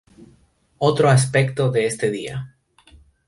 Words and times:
Otro 0.79 1.11
aspecto 1.11 1.69
de 1.69 1.85
este 1.85 2.09
día. 2.09 2.55